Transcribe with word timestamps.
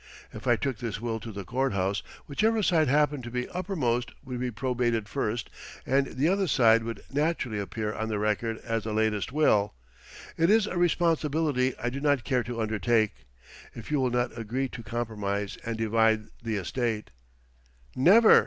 If 0.33 0.47
I 0.47 0.55
took 0.55 0.79
this 0.79 0.99
will 0.99 1.19
to 1.19 1.31
the 1.31 1.43
courthouse, 1.45 2.01
whichever 2.25 2.63
side 2.63 2.87
happened 2.87 3.23
to 3.23 3.29
be 3.29 3.47
uppermost 3.49 4.13
would 4.25 4.39
be 4.39 4.49
probated 4.49 5.07
first 5.07 5.51
and 5.85 6.07
the 6.07 6.27
other 6.27 6.47
side 6.47 6.81
would 6.83 7.03
naturally 7.11 7.59
appear 7.59 7.93
on 7.93 8.09
the 8.09 8.17
record 8.17 8.57
as 8.63 8.83
the 8.85 8.93
latest 8.93 9.31
will. 9.31 9.75
It 10.37 10.49
is 10.49 10.65
a 10.65 10.75
responsibility 10.75 11.77
I 11.77 11.91
do 11.91 11.99
not 12.01 12.23
care 12.23 12.41
to 12.45 12.61
undertake. 12.63 13.27
If 13.75 13.91
you 13.91 13.99
will 14.01 14.09
not 14.09 14.35
agree 14.35 14.69
to 14.69 14.81
compromise 14.81 15.59
and 15.63 15.77
divide 15.77 16.29
the 16.41 16.55
estate" 16.55 17.11
"Never!" 17.95 18.39